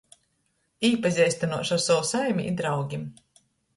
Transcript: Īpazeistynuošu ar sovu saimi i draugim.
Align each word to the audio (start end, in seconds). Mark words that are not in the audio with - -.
Īpazeistynuošu 0.89 1.75
ar 1.79 1.83
sovu 1.85 2.07
saimi 2.13 2.47
i 2.53 2.55
draugim. 2.63 3.05